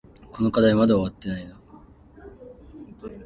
[0.31, 1.55] この課題まだ終わってないの？